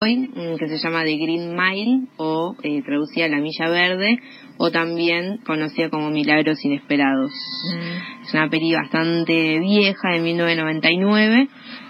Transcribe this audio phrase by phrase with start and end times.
[0.00, 4.20] mm, que se llama The Green Mile o eh, traducida La Milla Verde
[4.56, 7.32] o también conocida como Milagros Inesperados.
[7.32, 8.22] Mm.
[8.22, 11.48] Es una peli bastante vieja de 1999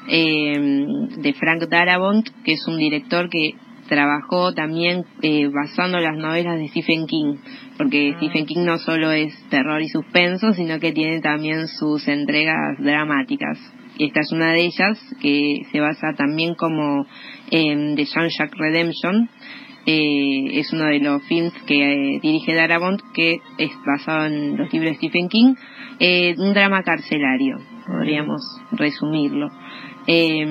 [0.08, 0.86] eh,
[1.18, 3.56] de Frank Darabont, que es un director que
[3.90, 7.37] trabajó también eh, basando las novelas de Stephen King,
[7.77, 8.17] porque Ah.
[8.17, 13.59] Stephen King no solo es terror y suspenso, sino que tiene también sus entregas dramáticas.
[13.99, 17.05] Y esta es una de ellas que se basa también como
[17.51, 19.28] en The Jean-Jacques Redemption.
[19.87, 24.73] Eh, es uno de los films que eh, dirige Darabont, que es basado en los
[24.73, 25.55] libros de Stephen King.
[25.98, 28.41] Eh, un drama carcelario, podríamos
[28.73, 29.48] resumirlo.
[30.10, 30.46] Eh,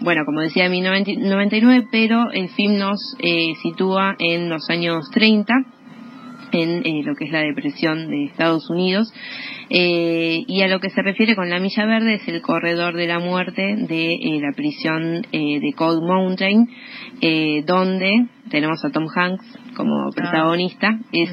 [0.00, 5.54] bueno, como decía, 1999, pero el film nos eh, sitúa en los años 30,
[6.52, 9.12] en eh, lo que es la depresión de Estados Unidos.
[9.70, 13.06] Eh, y a lo que se refiere con la milla verde es el corredor de
[13.06, 16.68] la muerte de eh, la prisión eh, de Cold Mountain,
[17.20, 21.30] eh, donde tenemos a Tom Hanks como protagonista, es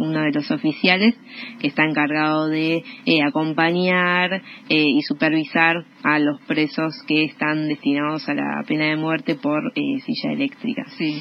[0.00, 1.14] uno de los oficiales
[1.60, 2.82] que está encargado de
[3.26, 9.34] acompañar eh, y supervisar a los presos que están destinados a la pena de muerte
[9.34, 10.84] por silla eléctrica.
[10.96, 11.20] Sí.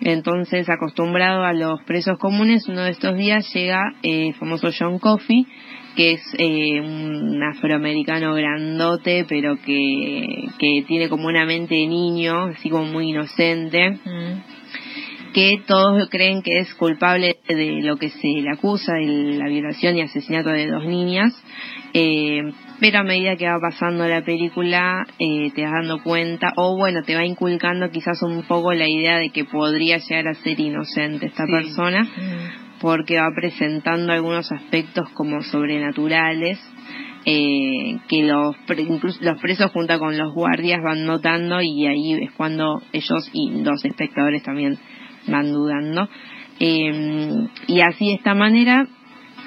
[0.00, 4.98] Entonces, acostumbrado a los presos comunes, uno de estos días llega eh, el famoso John
[4.98, 5.46] Coffey,
[5.94, 12.44] que es eh, un afroamericano grandote, pero que, que tiene como una mente de niño,
[12.44, 13.98] así como muy inocente,
[15.34, 19.98] que todos creen que es culpable de lo que se le acusa, de la violación
[19.98, 21.34] y asesinato de dos niñas.
[21.92, 22.42] Eh,
[22.80, 27.02] pero a medida que va pasando la película eh, te vas dando cuenta, o bueno,
[27.02, 31.26] te va inculcando quizás un poco la idea de que podría llegar a ser inocente
[31.26, 31.52] esta Sí.
[31.52, 32.80] persona, Mm.
[32.80, 36.58] porque va presentando algunos aspectos como sobrenaturales
[37.26, 42.14] eh, que los, pre- incluso los presos junto con los guardias van notando y ahí
[42.14, 44.78] es cuando ellos y los espectadores también
[45.28, 46.08] van dudando.
[46.58, 48.86] Eh, y así de esta manera,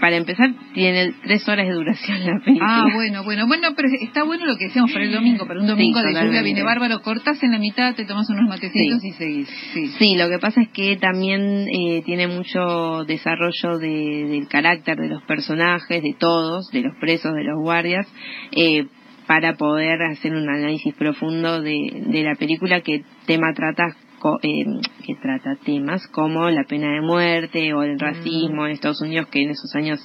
[0.03, 2.67] para empezar, tiene tres horas de duración la película.
[2.69, 5.67] Ah, bueno, bueno, bueno, pero está bueno lo que decíamos para el domingo, para un
[5.67, 9.07] domingo Sí, de lluvia viene bárbaro, cortas en la mitad, te tomas unos matecitos Sí.
[9.07, 9.49] y seguís.
[9.73, 9.87] Sí.
[9.97, 15.07] Sí, lo que pasa es que también eh, tiene mucho desarrollo de- del carácter de
[15.07, 18.05] los personajes, de todos, de los presos, de los guardias,
[18.51, 18.85] eh,
[19.25, 21.77] para poder hacer un análisis profundo de,
[22.07, 24.02] de la película que tema trata co-
[24.41, 24.65] eh,
[25.05, 29.43] que trata temas como la pena de muerte o el racismo en Estados Unidos que
[29.43, 29.99] en esos años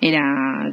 [0.00, 0.22] era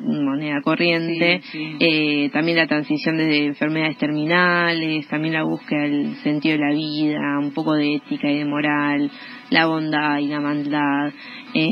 [0.01, 1.41] moneda corriente.
[1.43, 1.75] Sí, sí.
[1.79, 7.39] eh, también la transición de enfermedades terminales, también la búsqueda del sentido de la vida,
[7.39, 9.11] un poco de ética y de moral,
[9.49, 11.11] la bondad y la maldad,
[11.53, 11.69] eh,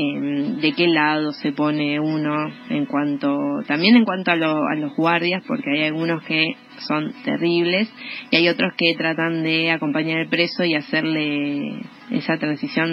[0.60, 4.94] de qué lado se pone uno en cuanto, también en cuanto a, lo- a los
[4.96, 6.52] guardias, porque hay algunos que
[6.88, 7.90] son terribles
[8.30, 12.90] y hay otros que tratan de acompañar al preso y hacerle esa transición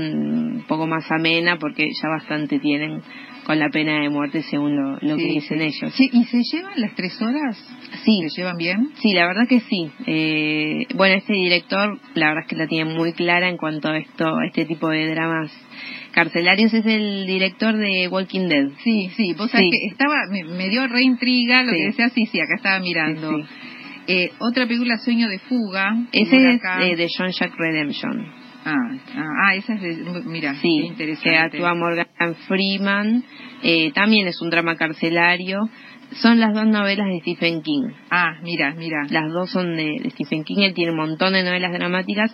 [0.58, 3.02] un poco más amena porque ya bastante tienen
[3.46, 5.94] con la pena de muerte según lo, lo que dicen ellos.
[5.96, 7.58] Sí, ¿Y se llevan las tres horas?
[8.06, 8.88] Sí, ¿Se llevan bien?
[9.02, 9.92] sí, la verdad que sí.
[10.06, 13.98] Eh, bueno, este director, la verdad es que la tiene muy clara en cuanto a
[13.98, 15.52] esto, a este tipo de dramas
[16.12, 16.74] carcelarios.
[16.74, 18.70] Es el director de Walking Dead.
[18.84, 19.72] Sí, sí, vos sabés Sí.
[19.72, 21.78] que estaba, me, me dio reintriga lo Sí.
[21.78, 23.38] que decía, sí, sí, acá estaba mirando.
[23.38, 23.44] Sí.
[24.08, 25.96] Eh, otra película, Sueño de Fuga.
[26.12, 28.43] Ese es eh, de John Jack Redemption.
[28.66, 28.76] Ah,
[29.16, 31.30] ah, ah, esa es de, mira, qué Sí, interesante.
[31.30, 33.24] que actúa Morgan Freeman.
[33.62, 35.70] Eh, también es un drama carcelario.
[36.22, 37.88] Son las dos novelas de Stephen King.
[38.12, 39.00] Ah, mira, mira.
[39.10, 40.58] Las dos son de, de Stephen King.
[40.60, 42.32] Él tiene un montón de novelas dramáticas,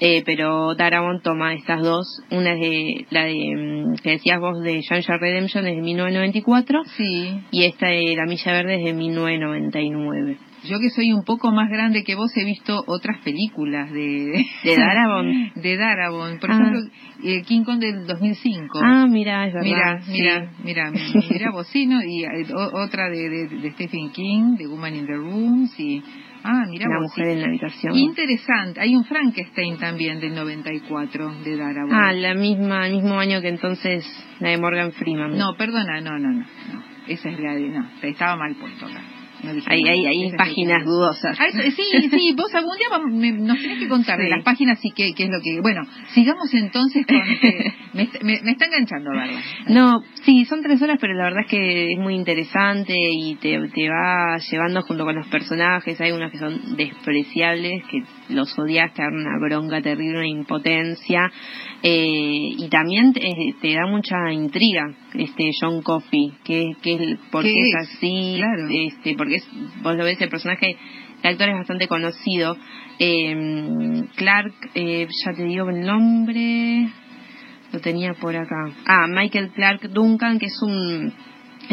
[0.00, 2.06] eh, pero Darabont toma estas dos.
[2.30, 6.82] Una es de, la de, mm, que decías vos, de Jack Redemption, es de 1994.
[6.96, 10.36] Sí, Y esta de La Milla Verde es de 1999.
[10.64, 14.44] Yo que soy un poco más grande que vos he visto otras películas de...
[14.64, 15.54] ¿De Darabont?
[15.54, 16.40] de Darabont.
[16.40, 16.54] Por Ah.
[16.54, 16.80] ejemplo,
[17.24, 18.80] eh, King Kong del 2005.
[18.82, 19.64] Ah, mira, es verdad.
[19.68, 20.12] Mira, sí.
[20.12, 20.90] mira, mira,
[21.30, 22.02] mira vos, sí, ¿no?
[22.02, 26.02] Y eh, o- otra de, de, de Stephen King, de Woman in the Room, sí.
[26.44, 27.32] Ah, mira La vos, mujer sí.
[27.32, 27.96] en la habitación.
[27.96, 28.80] Interesante.
[28.80, 31.92] Hay un Frankenstein también del 94 de Darabont.
[31.92, 34.04] Ah, la misma, el mismo año que entonces
[34.40, 35.36] la de Morgan Freeman.
[35.38, 36.40] No, perdona, no, no, no.
[36.40, 36.82] no.
[37.06, 37.68] Esa es la de...
[37.68, 39.00] No, estaba mal puesto acá.
[39.42, 41.36] No dije Hay, páginas dudosas.
[41.40, 44.42] Ah, eso- sí, sí, vos algún día vam- me- nos tenés que contar de las
[44.44, 45.60] páginas y qué, qué es lo que...
[45.60, 45.82] Bueno,
[46.14, 47.20] sigamos entonces con...
[47.40, 49.40] que me, está- me, me está enganchando, ¿verdad?
[49.68, 53.58] No, sí, son tres horas, pero la verdad es que es muy interesante y te,
[53.74, 56.00] te va llevando junto con los personajes.
[56.00, 58.02] Hay unos que son despreciables, que
[58.34, 61.30] los odias, te dan una bronca terrible, una impotencia.
[61.82, 63.20] Eh, y también te,
[63.60, 64.84] te da mucha intriga
[65.14, 67.74] este John Coffey, que, que es, por ¿Qué es?
[67.74, 68.68] así, Claro.
[68.70, 69.48] este, porque es,
[69.82, 70.76] vos lo ves el personaje
[71.22, 72.56] el actor es bastante conocido.
[72.98, 76.88] Eh, Clark, eh, ya te digo el nombre,
[77.72, 78.70] lo tenía por acá.
[78.86, 81.12] Ah, Michael Clark Duncan, que es un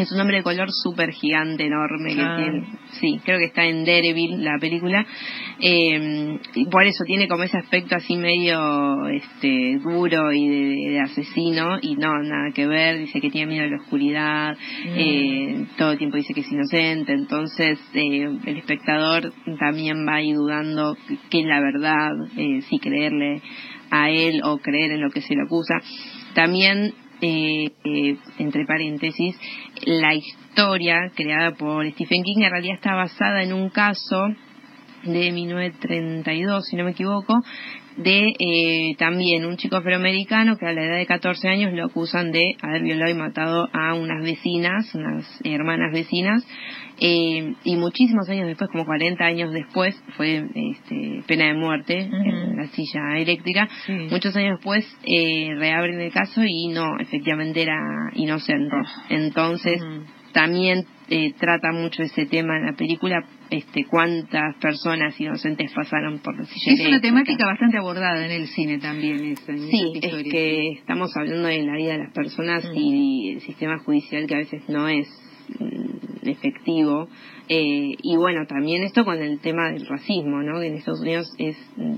[0.02, 2.36] es un hombre de color súper gigante, enorme, que Ah.
[2.36, 2.66] tiene,
[3.00, 5.06] sí, creo que está en Daredevil, la película,
[5.60, 11.00] eh, y por eso tiene como ese aspecto así medio este duro y de, de
[11.00, 14.94] asesino, y no, nada que ver, dice que tiene miedo a la oscuridad, Mm.
[14.96, 20.32] eh, todo el tiempo dice que es inocente, entonces eh, el espectador también va ahí
[20.32, 20.96] dudando
[21.30, 23.42] que es la verdad, eh, si creerle
[23.90, 25.74] a él o creer en lo que se le acusa.
[26.34, 29.36] También eh, eh, entre paréntesis,
[29.84, 34.26] la historia creada por Stephen King en realidad está basada en un caso
[35.04, 37.34] de 1932, si no me equivoco,
[37.96, 42.32] de eh, también un chico afroamericano que a la edad de 14 años lo acusan
[42.32, 46.46] de haber violado y matado a unas vecinas, unas hermanas vecinas,
[47.00, 52.56] eh, y muchísimos años después, como 40 años después, fue este, pena de muerte en
[52.56, 53.68] la silla eléctrica.
[53.86, 53.92] Sí.
[54.10, 57.78] Muchos años después eh, reabren el caso y no, efectivamente era
[58.14, 58.76] inocente.
[58.76, 59.02] Oh.
[59.08, 59.80] Entonces,
[60.32, 66.38] también eh, trata mucho ese tema en la película, este, cuántas personas inocentes pasaron por
[66.38, 70.22] la silla Es una temática bastante abordada en el cine también, esa, en Sí, es
[70.22, 72.76] que estamos hablando de la vida de las personas Mm.
[72.76, 75.08] y el sistema judicial que a veces no es
[75.58, 77.08] mm, efectivo.
[77.48, 80.60] Eh, y bueno, también esto con el tema del racismo, ¿no?
[80.60, 81.94] Que en Estados Unidos es, mm,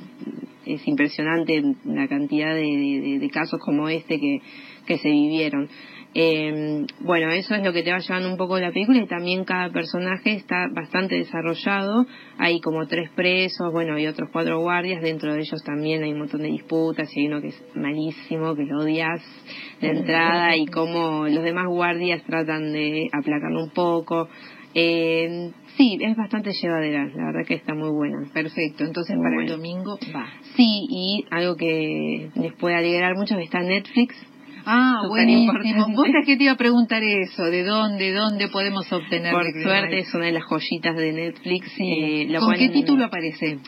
[0.65, 4.39] es impresionante la cantidad de- de casos como este que,
[4.87, 5.69] que se vivieron.
[6.15, 9.45] Eh, bueno, eso es lo que te va llevando un poco la película y también
[9.45, 12.07] cada personaje está bastante desarrollado.
[12.39, 15.03] Hay como tres presos, bueno, y otros cuatro guardias.
[15.03, 18.55] Dentro de ellos también hay un montón de disputas y hay uno que es malísimo,
[18.55, 19.23] que lo odias
[19.81, 24.29] de entrada y cómo los demás guardias tratan de aplacarlo un poco.
[24.75, 28.29] Eh, sí, es bastante llevadera, la verdad que está muy buena.
[28.33, 30.27] Perfecto, entonces Muy para el domingo va.
[30.57, 34.15] Sí, y algo que les puede alegrar mucho está Netflix.
[34.67, 35.87] Ah, buenísimo.
[35.95, 39.33] Vos sabés que te iba a preguntar eso, ¿de dónde, dónde podemos obtener?
[39.33, 41.73] Por suerte es una de las joyitas de Netflix.
[41.79, 43.59] eh, lo ¿Con cual- qué título aparece?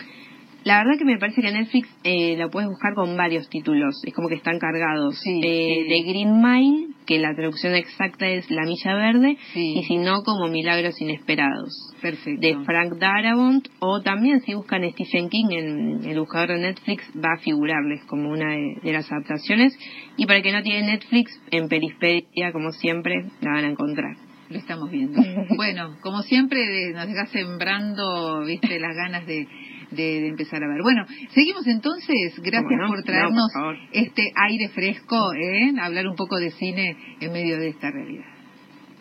[0.65, 4.15] La verdad que me parece que Netflix eh, la puedes buscar con varios títulos, es
[4.15, 5.19] como que están cargados.
[5.21, 5.89] Sí, Eh, sí.
[5.91, 9.75] De Green Mile, que la traducción exacta es La Milla Verde, Sí.
[9.79, 11.93] y si no, como Milagros Inesperados.
[12.01, 12.41] Perfecto.
[12.41, 17.35] De Frank Darabont, o también si buscan Stephen King en el buscador de Netflix, va
[17.37, 19.79] a figurarles como una de, de las adaptaciones.
[20.17, 24.17] Y para el que no tiene Netflix, en Perispedia, como siempre, la van a encontrar.
[24.49, 25.21] Lo estamos viendo.
[25.57, 29.47] bueno, como siempre, nos dejas sembrando, viste, las ganas de,
[29.91, 30.83] de, de empezar a ver.
[30.83, 31.05] Bueno,
[31.35, 32.35] seguimos entonces.
[32.43, 35.73] Gracias por No, traernos por este aire fresco, ¿eh?
[35.81, 38.34] Hablar un poco de cine en medio de esta realidad.